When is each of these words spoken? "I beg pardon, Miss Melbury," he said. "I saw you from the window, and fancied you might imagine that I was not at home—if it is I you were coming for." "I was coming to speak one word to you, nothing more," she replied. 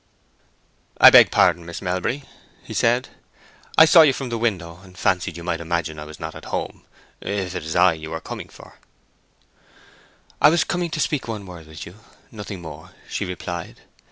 "I 0.97 1.11
beg 1.11 1.29
pardon, 1.29 1.63
Miss 1.63 1.79
Melbury," 1.79 2.23
he 2.63 2.73
said. 2.73 3.09
"I 3.77 3.85
saw 3.85 4.01
you 4.01 4.13
from 4.13 4.29
the 4.29 4.37
window, 4.39 4.79
and 4.83 4.97
fancied 4.97 5.37
you 5.37 5.43
might 5.43 5.59
imagine 5.61 5.97
that 5.97 6.01
I 6.01 6.05
was 6.07 6.19
not 6.19 6.33
at 6.33 6.45
home—if 6.45 7.53
it 7.55 7.63
is 7.63 7.75
I 7.75 7.93
you 7.93 8.09
were 8.09 8.19
coming 8.19 8.49
for." 8.49 8.79
"I 10.41 10.49
was 10.49 10.63
coming 10.63 10.89
to 10.89 10.99
speak 10.99 11.27
one 11.27 11.45
word 11.45 11.65
to 11.67 11.89
you, 11.91 11.97
nothing 12.31 12.63
more," 12.63 12.93
she 13.07 13.25
replied. 13.25 13.81